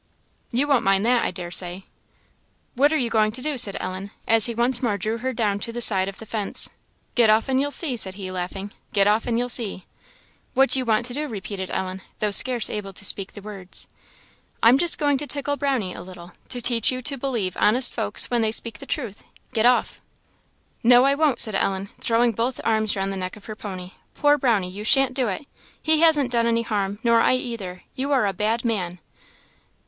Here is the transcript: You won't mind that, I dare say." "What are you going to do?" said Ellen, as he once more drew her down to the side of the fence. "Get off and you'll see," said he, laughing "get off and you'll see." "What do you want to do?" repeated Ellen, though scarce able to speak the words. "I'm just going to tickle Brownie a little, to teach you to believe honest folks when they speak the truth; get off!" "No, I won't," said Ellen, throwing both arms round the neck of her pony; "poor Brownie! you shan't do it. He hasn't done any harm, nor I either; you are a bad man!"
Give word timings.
You 0.51 0.67
won't 0.67 0.83
mind 0.83 1.05
that, 1.05 1.23
I 1.23 1.29
dare 1.29 1.51
say." 1.51 1.85
"What 2.73 2.91
are 2.91 2.97
you 2.97 3.11
going 3.11 3.31
to 3.33 3.41
do?" 3.43 3.55
said 3.55 3.77
Ellen, 3.79 4.09
as 4.27 4.47
he 4.47 4.55
once 4.55 4.81
more 4.81 4.97
drew 4.97 5.19
her 5.19 5.31
down 5.31 5.59
to 5.59 5.71
the 5.71 5.79
side 5.79 6.07
of 6.09 6.17
the 6.17 6.25
fence. 6.25 6.69
"Get 7.13 7.29
off 7.29 7.47
and 7.47 7.61
you'll 7.61 7.69
see," 7.69 7.95
said 7.95 8.15
he, 8.15 8.31
laughing 8.31 8.71
"get 8.93 9.05
off 9.05 9.27
and 9.27 9.37
you'll 9.37 9.45
see." 9.47 9.85
"What 10.55 10.71
do 10.71 10.79
you 10.79 10.85
want 10.85 11.05
to 11.05 11.13
do?" 11.13 11.27
repeated 11.27 11.69
Ellen, 11.69 12.01
though 12.17 12.31
scarce 12.31 12.67
able 12.67 12.93
to 12.93 13.05
speak 13.05 13.33
the 13.33 13.43
words. 13.43 13.87
"I'm 14.63 14.79
just 14.79 14.97
going 14.97 15.19
to 15.19 15.27
tickle 15.27 15.55
Brownie 15.55 15.93
a 15.93 16.01
little, 16.01 16.31
to 16.49 16.61
teach 16.61 16.91
you 16.91 17.03
to 17.03 17.15
believe 17.15 17.55
honest 17.59 17.93
folks 17.93 18.31
when 18.31 18.41
they 18.41 18.51
speak 18.51 18.79
the 18.79 18.87
truth; 18.87 19.23
get 19.53 19.67
off!" 19.67 20.01
"No, 20.81 21.03
I 21.05 21.13
won't," 21.13 21.39
said 21.39 21.53
Ellen, 21.53 21.89
throwing 21.99 22.31
both 22.31 22.59
arms 22.63 22.95
round 22.95 23.13
the 23.13 23.17
neck 23.17 23.37
of 23.37 23.45
her 23.45 23.55
pony; 23.55 23.91
"poor 24.15 24.39
Brownie! 24.39 24.67
you 24.71 24.83
shan't 24.83 25.13
do 25.13 25.27
it. 25.27 25.45
He 25.79 25.99
hasn't 25.99 26.31
done 26.31 26.47
any 26.47 26.63
harm, 26.63 26.97
nor 27.03 27.21
I 27.21 27.35
either; 27.35 27.81
you 27.93 28.11
are 28.11 28.25
a 28.25 28.33
bad 28.33 28.65
man!" 28.65 28.97